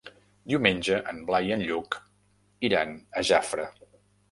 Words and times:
Diumenge 0.53 0.97
en 1.11 1.19
Blai 1.27 1.51
i 1.51 1.53
en 1.57 1.61
Lluc 1.67 1.99
iran 2.71 2.99
a 3.23 3.27
Jafre. 3.33 3.71